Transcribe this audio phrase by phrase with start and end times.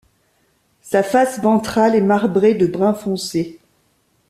[0.81, 3.59] Sa face ventrale est marbrée de brun foncé.